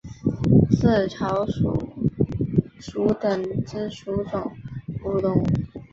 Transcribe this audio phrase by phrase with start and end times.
[0.71, 1.87] 刺巢鼠
[2.79, 4.51] 属等之数种
[4.99, 5.43] 哺乳动物。